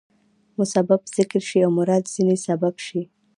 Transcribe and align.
مسبب 0.57 1.01
ذکر 1.17 1.41
شي 1.49 1.59
او 1.65 1.71
مراد 1.77 2.03
ځني 2.13 2.37
سبب 2.45 2.73
يي. 2.87 3.01